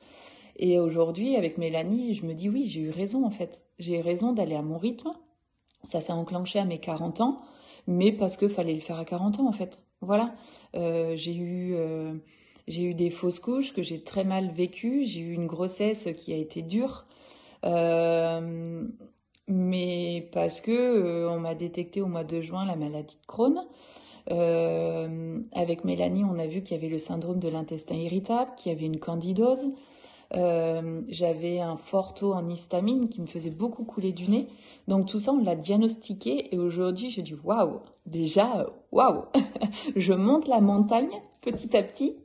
Et 0.56 0.78
aujourd'hui, 0.78 1.36
avec 1.36 1.58
Mélanie, 1.58 2.14
je 2.14 2.26
me 2.26 2.34
dis 2.34 2.48
oui, 2.48 2.64
j'ai 2.66 2.80
eu 2.82 2.90
raison 2.90 3.24
en 3.24 3.30
fait. 3.30 3.62
J'ai 3.78 3.98
eu 3.98 4.02
raison 4.02 4.32
d'aller 4.32 4.54
à 4.54 4.62
mon 4.62 4.78
rythme. 4.78 5.12
Ça 5.84 6.00
s'est 6.00 6.12
enclenché 6.12 6.58
à 6.58 6.64
mes 6.64 6.78
40 6.78 7.20
ans, 7.20 7.42
mais 7.86 8.12
parce 8.12 8.36
que 8.36 8.48
fallait 8.48 8.74
le 8.74 8.80
faire 8.80 8.98
à 8.98 9.04
40 9.04 9.40
ans 9.40 9.48
en 9.48 9.52
fait. 9.52 9.78
Voilà. 10.00 10.34
j'ai 10.74 11.34
eu 11.34 11.76
j'ai 12.66 12.84
eu 12.84 12.94
des 12.94 13.10
fausses 13.10 13.40
couches 13.40 13.74
que 13.74 13.82
j'ai 13.82 14.02
très 14.02 14.24
mal 14.24 14.50
vécues. 14.50 15.04
J'ai 15.04 15.20
eu 15.20 15.32
une 15.32 15.46
grossesse 15.46 16.08
qui 16.16 16.32
a 16.32 16.36
été 16.36 16.62
dure. 16.62 17.04
Euh, 17.64 18.86
mais 19.48 20.28
parce 20.32 20.60
que 20.60 20.70
euh, 20.72 21.30
on 21.30 21.40
m'a 21.40 21.54
détecté 21.54 22.00
au 22.00 22.06
mois 22.06 22.24
de 22.24 22.40
juin 22.40 22.64
la 22.64 22.76
maladie 22.76 23.16
de 23.16 23.26
Crohn. 23.26 23.66
Euh, 24.30 25.40
avec 25.52 25.84
Mélanie, 25.84 26.24
on 26.24 26.38
a 26.38 26.46
vu 26.46 26.62
qu'il 26.62 26.76
y 26.76 26.80
avait 26.80 26.88
le 26.88 26.98
syndrome 26.98 27.38
de 27.38 27.48
l'intestin 27.48 27.94
irritable, 27.94 28.52
qu'il 28.56 28.72
y 28.72 28.74
avait 28.74 28.86
une 28.86 29.00
candidose. 29.00 29.66
J'avais 31.08 31.60
un 31.60 31.76
fort 31.76 32.14
taux 32.14 32.32
en 32.32 32.48
histamine 32.48 33.08
qui 33.08 33.20
me 33.20 33.26
faisait 33.26 33.52
beaucoup 33.52 33.84
couler 33.84 34.12
du 34.12 34.28
nez. 34.28 34.48
Donc 34.88 35.06
tout 35.06 35.20
ça, 35.20 35.32
on 35.32 35.42
l'a 35.42 35.54
diagnostiqué 35.54 36.52
et 36.52 36.58
aujourd'hui, 36.58 37.10
je 37.10 37.20
dis 37.20 37.36
waouh, 37.44 37.80
déjà 38.04 38.66
waouh, 38.90 39.26
je 39.96 40.12
monte 40.12 40.48
la 40.48 40.60
montagne 40.60 41.22
petit 41.40 41.76
à 41.76 41.84
petit 41.84 42.16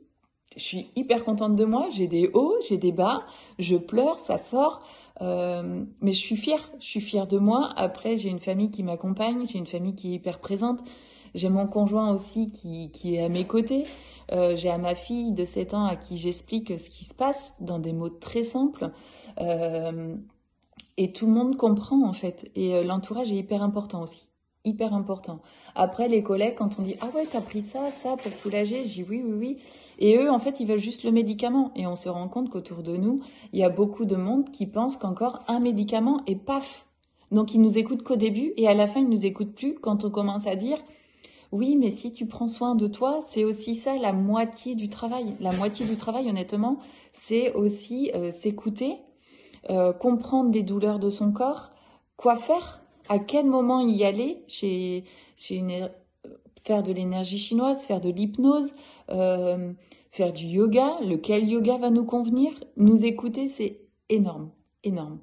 je 0.56 0.62
suis 0.62 0.90
hyper 0.96 1.24
contente 1.24 1.56
de 1.56 1.64
moi. 1.64 1.88
J'ai 1.90 2.06
des 2.06 2.28
hauts, 2.32 2.56
j'ai 2.68 2.76
des 2.76 2.92
bas, 2.92 3.24
je 3.58 3.76
pleure, 3.76 4.18
ça 4.18 4.38
sort. 4.38 4.82
Euh, 5.22 5.84
mais 6.00 6.12
je 6.12 6.18
suis 6.18 6.36
fière, 6.36 6.70
je 6.80 6.86
suis 6.86 7.00
fière 7.00 7.26
de 7.26 7.38
moi. 7.38 7.72
Après, 7.76 8.16
j'ai 8.16 8.30
une 8.30 8.40
famille 8.40 8.70
qui 8.70 8.82
m'accompagne, 8.82 9.46
j'ai 9.46 9.58
une 9.58 9.66
famille 9.66 9.94
qui 9.94 10.12
est 10.12 10.14
hyper 10.14 10.40
présente. 10.40 10.80
J'ai 11.34 11.48
mon 11.48 11.66
conjoint 11.66 12.12
aussi 12.12 12.50
qui, 12.50 12.90
est 13.14 13.22
à 13.22 13.28
mes 13.28 13.46
côtés. 13.46 13.84
Euh, 14.32 14.56
j'ai 14.56 14.70
à 14.70 14.78
ma 14.78 14.94
fille 14.94 15.32
de 15.32 15.44
7 15.44 15.74
ans 15.74 15.86
à 15.86 15.96
qui 15.96 16.16
j'explique 16.16 16.78
ce 16.78 16.88
qui 16.88 17.04
se 17.04 17.14
passe 17.14 17.54
dans 17.60 17.78
des 17.78 17.92
mots 17.92 18.10
très 18.10 18.42
simples. 18.42 18.90
Euh, 19.40 20.14
et 20.96 21.12
tout 21.12 21.26
le 21.26 21.32
monde 21.32 21.56
comprend 21.56 22.06
en 22.06 22.12
fait. 22.12 22.50
Et 22.54 22.74
euh, 22.74 22.84
l'entourage 22.84 23.32
est 23.32 23.36
hyper 23.36 23.62
important 23.62 24.02
aussi 24.02 24.30
hyper 24.64 24.92
important. 24.92 25.40
Après, 25.74 26.08
les 26.08 26.22
collègues, 26.22 26.56
quand 26.56 26.78
on 26.78 26.82
dit 26.82 26.96
Ah 27.00 27.08
ouais, 27.14 27.26
t'as 27.28 27.40
pris 27.40 27.62
ça, 27.62 27.90
ça 27.90 28.16
pour 28.16 28.32
te 28.32 28.38
soulager, 28.38 28.82
dis 28.82 29.04
oui, 29.08 29.22
oui, 29.24 29.32
oui. 29.32 29.58
Et 29.98 30.16
eux, 30.18 30.30
en 30.30 30.38
fait, 30.38 30.60
ils 30.60 30.66
veulent 30.66 30.78
juste 30.78 31.04
le 31.04 31.12
médicament. 31.12 31.72
Et 31.76 31.86
on 31.86 31.94
se 31.94 32.08
rend 32.08 32.28
compte 32.28 32.50
qu'autour 32.50 32.82
de 32.82 32.96
nous, 32.96 33.20
il 33.52 33.60
y 33.60 33.64
a 33.64 33.70
beaucoup 33.70 34.04
de 34.04 34.16
monde 34.16 34.50
qui 34.50 34.66
pense 34.66 34.96
qu'encore 34.96 35.38
un 35.48 35.60
médicament 35.60 36.22
et 36.26 36.36
paf. 36.36 36.86
Donc 37.30 37.54
ils 37.54 37.60
nous 37.60 37.78
écoutent 37.78 38.02
qu'au 38.02 38.16
début 38.16 38.52
et 38.56 38.66
à 38.66 38.74
la 38.74 38.86
fin, 38.86 39.00
ils 39.00 39.08
nous 39.08 39.24
écoutent 39.24 39.54
plus 39.54 39.74
quand 39.74 40.04
on 40.04 40.10
commence 40.10 40.46
à 40.46 40.56
dire 40.56 40.78
oui, 41.52 41.76
mais 41.76 41.90
si 41.90 42.12
tu 42.12 42.26
prends 42.26 42.48
soin 42.48 42.74
de 42.74 42.86
toi, 42.86 43.20
c'est 43.26 43.44
aussi 43.44 43.74
ça 43.74 43.96
la 43.96 44.12
moitié 44.12 44.74
du 44.74 44.88
travail. 44.88 45.34
La 45.40 45.52
moitié 45.52 45.84
du 45.86 45.96
travail, 45.96 46.28
honnêtement, 46.28 46.78
c'est 47.12 47.52
aussi 47.54 48.10
euh, 48.14 48.30
s'écouter, 48.30 48.98
euh, 49.68 49.92
comprendre 49.92 50.52
les 50.52 50.62
douleurs 50.62 50.98
de 50.98 51.10
son 51.10 51.32
corps, 51.32 51.70
quoi 52.16 52.36
faire 52.36 52.80
à 53.08 53.18
quel 53.18 53.46
moment 53.46 53.80
y 53.80 54.04
aller 54.04 54.44
une, 55.50 55.90
faire 56.62 56.82
de 56.82 56.92
l'énergie 56.92 57.38
chinoise, 57.38 57.82
faire 57.82 58.00
de 58.00 58.10
l'hypnose, 58.10 58.72
euh, 59.10 59.72
faire 60.10 60.32
du 60.32 60.44
yoga, 60.44 60.98
lequel 61.02 61.48
yoga 61.48 61.78
va 61.78 61.90
nous 61.90 62.04
convenir, 62.04 62.52
nous 62.76 63.04
écouter, 63.04 63.48
c'est 63.48 63.80
énorme, 64.08 64.50
énorme. 64.84 65.18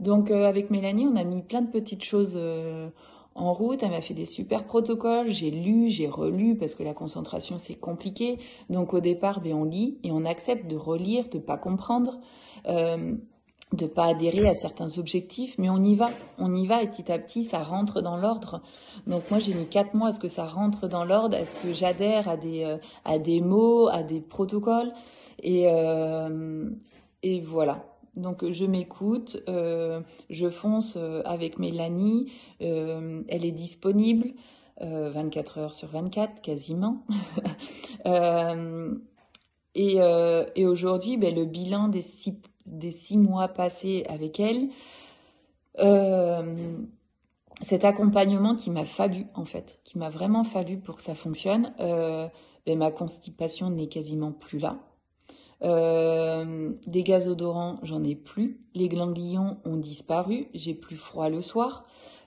Donc 0.00 0.30
euh, 0.30 0.46
avec 0.46 0.70
Mélanie, 0.70 1.06
on 1.06 1.16
a 1.16 1.24
mis 1.24 1.42
plein 1.42 1.62
de 1.62 1.70
petites 1.70 2.04
choses 2.04 2.34
euh, 2.36 2.88
en 3.38 3.52
route. 3.52 3.82
Elle 3.82 3.90
m'a 3.90 4.00
fait 4.00 4.14
des 4.14 4.24
super 4.24 4.64
protocoles. 4.64 5.28
J'ai 5.28 5.50
lu, 5.50 5.88
j'ai 5.88 6.08
relu 6.08 6.56
parce 6.56 6.74
que 6.74 6.82
la 6.82 6.94
concentration 6.94 7.58
c'est 7.58 7.74
compliqué. 7.74 8.38
Donc 8.70 8.94
au 8.94 9.00
départ, 9.00 9.40
ben, 9.40 9.54
on 9.54 9.64
lit 9.64 9.98
et 10.04 10.12
on 10.12 10.24
accepte 10.24 10.66
de 10.66 10.76
relire, 10.76 11.28
de 11.28 11.38
pas 11.38 11.56
comprendre. 11.56 12.18
Euh, 12.66 13.16
de 13.72 13.86
pas 13.86 14.06
adhérer 14.06 14.48
à 14.48 14.54
certains 14.54 14.98
objectifs, 14.98 15.56
mais 15.58 15.68
on 15.68 15.82
y 15.84 15.94
va, 15.94 16.08
on 16.38 16.54
y 16.54 16.66
va 16.66 16.82
et 16.82 16.88
petit 16.88 17.12
à 17.12 17.18
petit 17.18 17.44
ça 17.44 17.62
rentre 17.62 18.00
dans 18.00 18.16
l'ordre. 18.16 18.62
Donc 19.06 19.30
moi 19.30 19.40
j'ai 19.40 19.52
mis 19.52 19.66
quatre 19.66 19.94
mois 19.94 20.08
à 20.08 20.12
ce 20.12 20.18
que 20.18 20.28
ça 20.28 20.46
rentre 20.46 20.88
dans 20.88 21.04
l'ordre, 21.04 21.36
à 21.36 21.44
ce 21.44 21.54
que 21.56 21.74
j'adhère 21.74 22.28
à 22.28 22.36
des 22.38 22.64
euh, 22.64 22.78
à 23.04 23.18
des 23.18 23.40
mots, 23.40 23.88
à 23.88 24.02
des 24.02 24.20
protocoles 24.20 24.92
et 25.42 25.66
euh, 25.68 26.70
et 27.22 27.40
voilà. 27.40 27.84
Donc 28.18 28.50
je 28.50 28.64
m'écoute, 28.64 29.40
euh, 29.48 30.00
je 30.28 30.50
fonce 30.50 30.96
euh, 30.96 31.22
avec 31.24 31.58
Mélanie, 31.58 32.32
euh, 32.60 33.22
elle 33.28 33.44
est 33.44 33.52
disponible 33.52 34.34
24 34.80 35.58
heures 35.58 35.74
sur 35.74 35.88
24 35.88 36.40
quasiment. 36.40 37.04
et, 39.74 40.66
aujourd'hui, 40.66 41.16
ben, 41.16 41.34
le 41.34 41.44
bilan 41.46 41.88
des 41.88 42.02
six, 42.02 42.40
des 42.64 42.92
six 42.92 43.18
mois 43.18 43.48
passés 43.48 44.04
avec 44.08 44.38
elle, 44.38 44.68
cet 47.60 47.84
accompagnement 47.84 48.54
qui 48.54 48.70
m'a 48.70 48.84
fallu 48.84 49.26
en 49.34 49.44
fait, 49.44 49.80
qui 49.82 49.98
m'a 49.98 50.10
vraiment 50.10 50.44
fallu 50.44 50.78
pour 50.78 50.94
que 50.94 51.02
ça 51.02 51.16
fonctionne, 51.16 51.74
ben, 51.78 52.78
ma 52.78 52.92
constipation 52.92 53.70
n'est 53.70 53.88
quasiment 53.88 54.30
plus 54.30 54.60
là. 54.60 54.78
Euh, 55.62 56.72
des 56.86 57.02
gaz 57.02 57.28
odorants, 57.28 57.78
j'en 57.82 58.04
ai 58.04 58.14
plus. 58.14 58.60
Les 58.74 58.88
ganglions 58.88 59.58
ont 59.64 59.76
disparu. 59.76 60.48
J'ai 60.54 60.74
plus 60.74 60.96
froid 60.96 61.28
le 61.28 61.42
soir. 61.42 61.84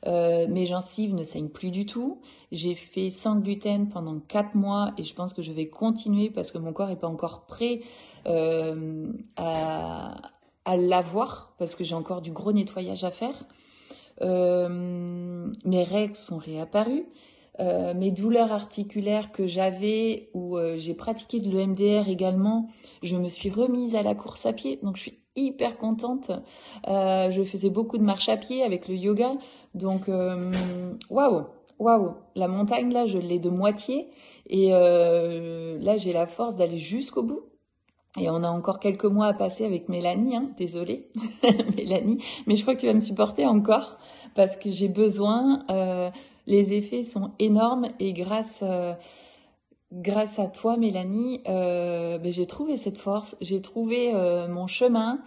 Euh, 0.08 0.48
mes 0.48 0.66
gencives 0.66 1.14
ne 1.14 1.24
saignent 1.24 1.50
plus 1.50 1.72
du 1.72 1.86
tout. 1.86 2.22
J'ai 2.52 2.74
fait 2.74 3.10
sans 3.10 3.36
gluten 3.38 3.90
pendant 3.90 4.20
4 4.20 4.56
mois 4.56 4.94
et 4.98 5.04
je 5.04 5.14
pense 5.14 5.34
que 5.34 5.42
je 5.42 5.52
vais 5.52 5.68
continuer 5.68 6.30
parce 6.30 6.52
que 6.52 6.58
mon 6.58 6.74
corps 6.74 6.90
n'est 6.90 6.96
pas 6.96 7.08
encore 7.08 7.46
prêt 7.46 7.82
euh, 8.26 9.14
à, 9.38 10.18
à 10.66 10.78
l'avoir 10.78 11.54
parce 11.60 11.76
que 11.76 11.84
j'ai 11.84 11.96
encore 11.96 12.22
du 12.22 12.32
gros 12.32 12.52
nettoyage 12.52 13.04
à 13.04 13.12
faire. 13.12 13.46
mes 14.20 15.84
règles 15.84 16.16
sont 16.16 16.38
réapparues. 16.38 17.06
Euh, 17.60 17.94
mes 17.94 18.12
douleurs 18.12 18.52
articulaires 18.52 19.32
que 19.32 19.46
j'avais, 19.46 20.30
où 20.34 20.58
euh, 20.58 20.76
j'ai 20.78 20.94
pratiqué 20.94 21.40
de 21.40 21.50
l'EMDR 21.50 22.08
également, 22.08 22.70
je 23.04 23.18
me 23.18 23.28
suis 23.28 23.50
remise 23.50 23.96
à 23.96 24.04
la 24.04 24.16
course 24.16 24.46
à 24.46 24.54
pied, 24.54 24.80
donc 24.82 24.96
je 24.96 25.02
suis 25.02 25.20
hyper 25.36 25.78
contente. 25.78 26.32
Euh, 26.88 27.30
je 27.30 27.44
faisais 27.44 27.70
beaucoup 27.70 27.98
de 27.98 28.04
marche 28.04 28.30
à 28.30 28.38
pied 28.38 28.64
avec 28.64 28.88
le 28.88 28.96
yoga, 28.96 29.34
donc 29.76 30.08
waouh, 31.10 31.46
waouh, 31.80 32.14
la 32.36 32.48
montagne 32.48 32.94
là, 32.94 33.06
je 33.06 33.18
l'ai 33.18 33.40
de 33.40 33.50
moitié, 33.50 34.08
et 34.50 34.70
là 34.70 35.98
j'ai 35.98 36.14
la 36.14 36.28
force 36.28 36.56
d'aller 36.56 36.78
jusqu'au 36.78 37.24
bout. 37.24 37.42
Et 38.20 38.30
on 38.30 38.44
a 38.44 38.50
encore 38.50 38.80
quelques 38.80 39.06
mois 39.06 39.28
à 39.28 39.34
passer 39.34 39.66
avec 39.66 39.88
Mélanie, 39.88 40.36
hein, 40.36 40.52
désolée 40.58 41.08
Mélanie, 41.78 42.22
mais 42.46 42.56
je 42.56 42.64
crois 42.64 42.76
que 42.76 42.82
tu 42.82 42.88
vas 42.88 42.94
me 42.94 43.00
supporter 43.00 43.46
encore 43.46 43.98
parce 44.36 44.58
que 44.58 44.70
j'ai 44.70 44.90
besoin 44.90 45.64
les 46.48 46.74
effets 46.74 47.04
sont 47.04 47.32
énormes 47.40 47.90
et 48.00 48.14
grâce, 48.14 48.64
euh, 48.64 48.94
à 50.38 50.48
toi, 50.48 50.78
Mélanie, 50.78 51.42
euh, 51.48 52.18
ben, 52.18 52.32
j'ai 52.32 52.48
trouvé 52.48 52.78
cette 52.78 52.98
force, 52.98 53.36
j'ai 53.42 53.62
trouvé 53.62 54.14
euh, 54.14 54.48
mon 54.48 54.68
chemin. 54.68 55.20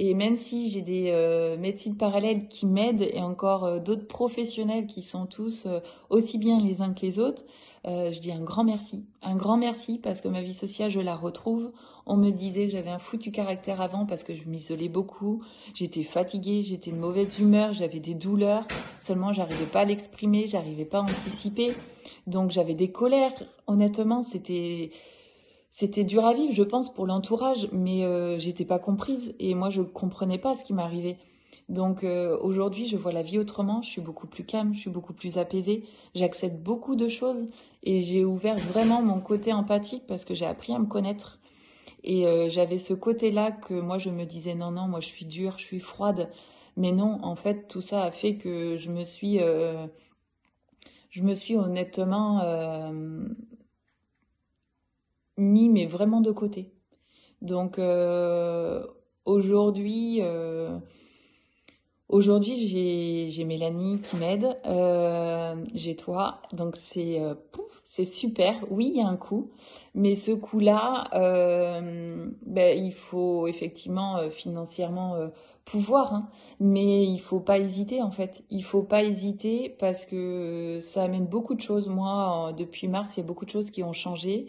Et 0.00 0.14
même 0.14 0.36
si 0.36 0.70
j'ai 0.70 0.82
des 0.82 1.56
médecines 1.58 1.96
parallèles 1.96 2.46
qui 2.46 2.66
m'aident 2.66 3.08
et 3.12 3.20
encore 3.20 3.80
d'autres 3.80 4.06
professionnels 4.06 4.86
qui 4.86 5.02
sont 5.02 5.26
tous 5.26 5.66
aussi 6.08 6.38
bien 6.38 6.60
les 6.60 6.82
uns 6.82 6.94
que 6.94 7.00
les 7.04 7.18
autres, 7.18 7.42
je 7.84 8.20
dis 8.20 8.32
un 8.32 8.42
grand 8.42 8.64
merci. 8.64 9.06
Un 9.22 9.36
grand 9.36 9.56
merci 9.56 9.98
parce 9.98 10.20
que 10.20 10.28
ma 10.28 10.42
vie 10.42 10.54
sociale, 10.54 10.90
je 10.90 11.00
la 11.00 11.16
retrouve. 11.16 11.72
On 12.06 12.16
me 12.16 12.30
disait 12.30 12.66
que 12.66 12.72
j'avais 12.72 12.90
un 12.90 12.98
foutu 12.98 13.30
caractère 13.30 13.80
avant 13.80 14.06
parce 14.06 14.24
que 14.24 14.34
je 14.34 14.48
m'isolais 14.48 14.88
beaucoup. 14.88 15.42
J'étais 15.74 16.02
fatiguée, 16.02 16.62
j'étais 16.62 16.90
de 16.90 16.96
mauvaise 16.96 17.38
humeur, 17.38 17.72
j'avais 17.74 18.00
des 18.00 18.14
douleurs. 18.14 18.66
Seulement, 18.98 19.32
j'arrivais 19.32 19.66
pas 19.66 19.80
à 19.80 19.84
l'exprimer, 19.84 20.46
j'arrivais 20.46 20.86
pas 20.86 20.98
à 20.98 21.02
anticiper. 21.02 21.74
Donc, 22.26 22.50
j'avais 22.50 22.74
des 22.74 22.90
colères. 22.90 23.34
Honnêtement, 23.66 24.22
c'était 24.22 24.90
c'était 25.70 26.04
dur 26.04 26.24
à 26.24 26.32
vivre, 26.32 26.52
je 26.52 26.62
pense, 26.62 26.92
pour 26.92 27.06
l'entourage, 27.06 27.68
mais 27.72 28.02
euh, 28.04 28.38
j'étais 28.38 28.64
pas 28.64 28.78
comprise 28.78 29.34
et 29.38 29.54
moi, 29.54 29.70
je 29.70 29.82
comprenais 29.82 30.38
pas 30.38 30.54
ce 30.54 30.64
qui 30.64 30.72
m'arrivait. 30.72 31.18
Donc 31.68 32.02
euh, 32.02 32.38
aujourd'hui, 32.40 32.88
je 32.88 32.96
vois 32.96 33.12
la 33.12 33.22
vie 33.22 33.38
autrement, 33.38 33.82
je 33.82 33.90
suis 33.90 34.00
beaucoup 34.00 34.26
plus 34.26 34.44
calme, 34.44 34.72
je 34.72 34.80
suis 34.80 34.90
beaucoup 34.90 35.12
plus 35.12 35.36
apaisée, 35.36 35.84
j'accepte 36.14 36.56
beaucoup 36.56 36.96
de 36.96 37.08
choses 37.08 37.46
et 37.82 38.00
j'ai 38.00 38.24
ouvert 38.24 38.56
vraiment 38.56 39.02
mon 39.02 39.20
côté 39.20 39.52
empathique 39.52 40.06
parce 40.06 40.24
que 40.24 40.34
j'ai 40.34 40.46
appris 40.46 40.72
à 40.72 40.78
me 40.78 40.86
connaître 40.86 41.40
et 42.04 42.26
euh, 42.26 42.48
j'avais 42.48 42.78
ce 42.78 42.94
côté-là 42.94 43.52
que 43.52 43.74
moi 43.74 43.98
je 43.98 44.08
me 44.08 44.24
disais 44.24 44.54
non, 44.54 44.70
non, 44.70 44.88
moi 44.88 45.00
je 45.00 45.08
suis 45.08 45.26
dure, 45.26 45.58
je 45.58 45.64
suis 45.64 45.80
froide. 45.80 46.30
Mais 46.76 46.92
non, 46.92 47.18
en 47.22 47.34
fait, 47.34 47.66
tout 47.68 47.80
ça 47.80 48.04
a 48.04 48.10
fait 48.12 48.36
que 48.36 48.76
je 48.76 48.90
me 48.90 49.02
suis, 49.02 49.42
euh, 49.42 49.86
je 51.10 51.22
me 51.22 51.34
suis 51.34 51.56
honnêtement 51.56 52.40
mis, 55.36 55.68
mais 55.68 55.86
vraiment 55.86 56.20
de 56.20 56.30
côté. 56.30 56.72
Donc 57.42 57.80
aujourd'hui, 59.24 60.22
Aujourd'hui, 62.08 62.56
j'ai 63.28 63.44
Mélanie 63.44 64.00
qui 64.00 64.16
m'aide, 64.16 64.58
euh, 64.64 65.54
j'ai 65.74 65.94
toi, 65.94 66.40
donc 66.54 66.76
c'est 66.76 67.20
euh, 67.20 67.34
c'est 67.84 68.06
super. 68.06 68.64
Oui, 68.70 68.92
il 68.94 68.98
y 68.98 69.02
a 69.02 69.06
un 69.06 69.16
coût, 69.16 69.50
mais 69.94 70.14
ce 70.14 70.30
coût-là, 70.30 71.08
euh, 71.12 72.30
ben, 72.46 72.78
il 72.78 72.92
faut 72.92 73.46
effectivement 73.46 74.16
euh, 74.16 74.30
financièrement 74.30 75.16
euh, 75.16 75.28
pouvoir, 75.66 76.14
hein, 76.14 76.28
mais 76.60 77.04
il 77.04 77.18
faut 77.18 77.40
pas 77.40 77.58
hésiter 77.58 78.00
en 78.00 78.10
fait. 78.10 78.42
Il 78.50 78.64
faut 78.64 78.82
pas 78.82 79.02
hésiter 79.04 79.68
parce 79.78 80.06
que 80.06 80.78
ça 80.80 81.02
amène 81.02 81.26
beaucoup 81.26 81.54
de 81.54 81.60
choses. 81.60 81.88
Moi, 81.88 82.54
depuis 82.56 82.88
mars, 82.88 83.16
il 83.16 83.20
y 83.20 83.22
a 83.22 83.26
beaucoup 83.26 83.44
de 83.44 83.50
choses 83.50 83.70
qui 83.70 83.82
ont 83.82 83.92
changé. 83.92 84.46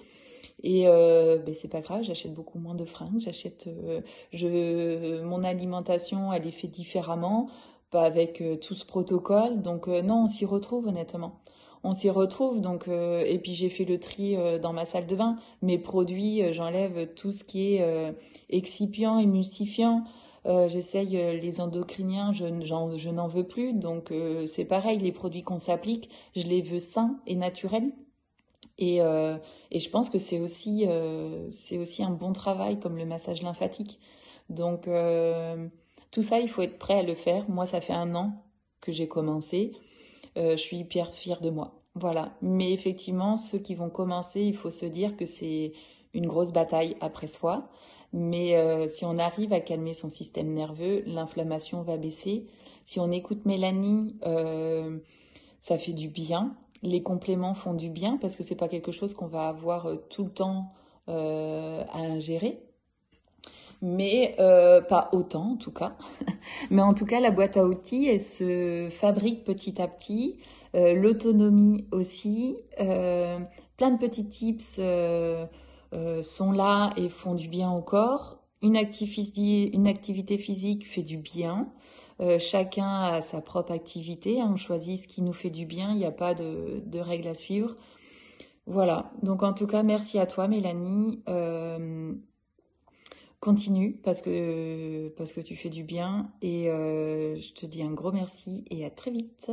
Et 0.63 0.88
euh, 0.88 1.38
ben 1.38 1.54
c'est 1.54 1.70
pas 1.70 1.82
grave, 1.82 2.04
j'achète 2.04 2.34
beaucoup 2.34 2.60
moins 2.60 2.75
de 2.75 2.86
fringues, 2.86 3.20
j'achète, 3.20 3.68
euh, 3.68 4.01
je, 4.34 5.22
mon 5.24 5.44
alimentation, 5.44 6.34
elle 6.34 6.46
est 6.48 6.51
faite 6.51 6.72
différemment, 6.72 7.50
pas 7.92 8.04
avec 8.04 8.42
euh, 8.42 8.58
tout 8.58 8.74
ce 8.74 8.86
protocole. 8.86 9.62
Donc 9.62 9.88
euh, 9.88 10.01
non, 10.01 10.24
on 10.24 10.28
s'y 10.28 10.46
retrouve 10.46 10.88
honnêtement. 10.88 11.39
On 11.84 11.94
s'y 11.94 12.10
retrouve 12.10 12.60
donc 12.60 12.89
et 12.89 13.39
puis 13.39 13.54
j'ai 13.54 13.70
fait 13.70 13.86
le 13.86 14.01
tri 14.01 14.36
dans 14.62 14.74
ma 14.74 14.84
salle 14.84 15.08
de 15.08 15.16
bain. 15.16 15.38
Mes 15.62 15.78
produits, 15.78 16.51
j'enlève 16.51 17.13
tout 17.13 17.32
ce 17.32 17.46
qui 17.46 17.75
est 17.75 18.13
excipient, 18.50 19.18
émulsifiant. 19.18 20.04
J'essaye 20.68 21.39
les 21.39 21.62
endocriniens, 21.62 22.34
je, 22.34 22.48
je 22.66 23.10
n'en 23.10 23.28
veux 23.30 23.48
plus. 23.48 23.72
Donc 23.72 24.12
c'est 24.46 24.66
pareil, 24.66 25.00
les 25.00 25.13
produits 25.13 25.44
qu'on 25.44 25.58
s'applique, 25.58 26.10
je 26.36 26.44
les 26.44 26.62
veux 26.62 26.80
sains 26.80 27.18
et 27.28 27.38
naturels. 27.38 27.94
Et, 28.79 29.01
euh, 29.01 29.38
et 29.71 29.79
je 29.79 29.89
pense 29.89 30.09
que 30.09 30.17
c'est 30.17 30.39
aussi, 30.39 30.86
euh, 30.88 31.50
aussi 31.74 32.01
un 32.01 32.12
bon 32.12 32.31
travail 32.31 32.79
comme 32.79 32.98
le 32.98 33.05
massage 33.05 33.43
lymphatique. 33.43 34.00
Donc 34.50 34.88
euh, 34.88 35.67
tout 36.12 36.24
ça, 36.24 36.39
il 36.39 36.50
faut 36.50 36.62
être 36.62 36.79
prêt 36.79 36.98
à 37.00 37.03
le 37.03 37.13
faire. 37.13 37.48
Moi, 37.50 37.65
ça 37.65 37.81
fait 37.81 37.93
un 37.93 38.15
an 38.15 38.41
que 38.81 38.93
j'ai 38.93 39.07
commencé. 39.07 39.74
je 40.38 40.55
suis 40.55 40.77
hyper 40.77 41.13
fière 41.13 41.41
de 41.41 41.50
moi. 41.50 41.83
Voilà. 41.93 42.33
Mais 42.41 42.71
effectivement, 42.71 43.36
ceux 43.36 43.59
qui 43.59 43.75
vont 43.75 43.89
commencer, 43.89 44.41
il 44.41 44.55
faut 44.55 44.71
se 44.71 44.86
dire 44.86 45.17
que 45.17 45.25
c'est 45.25 45.74
une 46.13 46.27
grosse 46.27 46.51
bataille 46.51 46.95
après 47.01 47.27
soi. 47.27 47.69
Mais 48.13 48.88
si 48.88 49.03
on 49.03 49.19
arrive 49.19 49.51
à 49.51 49.59
calmer 49.59 49.93
son 49.93 50.07
système 50.07 50.53
nerveux, 50.53 51.03
l'inflammation 51.05 51.81
va 51.81 51.98
baisser. 51.98 52.48
Si 52.86 53.01
on 53.01 53.12
écoute 53.12 53.45
Mélanie, 53.45 54.15
ça 55.59 55.77
fait 55.77 55.93
du 55.93 56.07
bien 56.07 56.55
les 56.81 57.03
compléments 57.03 57.53
font 57.53 57.74
du 57.74 57.89
bien 57.89 58.17
parce 58.17 58.36
que 58.36 58.43
c'est 58.43 58.55
pas 58.55 58.67
quelque 58.67 58.91
chose 58.91 59.13
qu'on 59.13 59.27
va 59.27 59.48
avoir 59.48 59.88
euh, 59.88 59.95
tout 60.09 60.24
le 60.24 60.31
temps 60.31 60.74
euh, 61.09 61.83
à 61.91 62.00
ingérer. 62.00 62.63
Mais 63.81 64.36
euh, 64.39 64.81
pas 64.81 65.09
autant 65.13 65.51
en 65.51 65.55
tout 65.55 65.71
cas. 65.71 65.95
Mais 66.69 66.81
en 66.81 66.93
tout 66.93 67.05
cas, 67.05 67.21
la 67.21 67.31
boîte 67.31 67.55
à 67.55 67.65
outils, 67.65 68.07
elle 68.07 68.19
se 68.19 68.89
fabrique 68.91 69.45
petit 69.45 69.81
à 69.81 69.88
petit. 69.88 70.39
L'autonomie 70.74 71.88
aussi. 71.91 72.57
plein 72.77 73.91
de 73.91 73.98
petits 73.98 74.27
tips 74.27 74.81
sont 76.21 76.51
là 76.51 76.89
et 76.98 77.07
font 77.07 77.36
du 77.36 77.48
bien 77.48 77.71
au 77.71 77.81
corps. 77.81 78.39
Une 78.62 78.75
activité, 78.75 79.74
une 79.74 79.88
activité 79.88 80.38
physique 80.38 80.86
fait 80.86 81.01
du 81.01 81.15
bien. 81.15 81.69
Euh, 82.22 82.38
chacun 82.38 83.02
a 83.02 83.22
sa 83.22 83.42
propre 83.42 83.72
activité, 83.72 84.42
hein. 84.42 84.50
on 84.54 84.58
choisit 84.58 85.02
ce 85.02 85.08
qui 85.08 85.22
nous 85.22 85.34
fait 85.34 85.50
du 85.50 85.66
bien, 85.66 85.92
il 85.92 85.98
n'y 85.98 86.06
a 86.06 86.12
pas 86.12 86.34
de, 86.34 87.00
règles 87.00 87.30
à 87.30 87.34
suivre. 87.34 87.78
Voilà, 88.66 89.12
donc 89.24 89.42
en 89.42 89.54
tout 89.54 89.68
cas, 89.68 89.84
merci 89.84 90.20
à 90.20 90.26
toi 90.26 90.48
Mélanie. 90.48 91.24
Euh, 91.30 92.14
continue 93.40 93.94
parce 94.04 94.22
que, 94.22 95.10
parce 95.18 95.32
que 95.32 95.40
tu 95.40 95.56
fais 95.56 95.70
du 95.70 95.84
bien 95.84 96.30
et 96.42 96.70
euh, 96.70 97.38
je 97.38 97.54
te 97.54 97.66
dis 97.66 97.82
un 97.84 97.92
gros 97.92 98.12
merci 98.12 98.66
et 98.70 98.86
à 98.86 98.90
très 98.90 99.12
vite. 99.12 99.50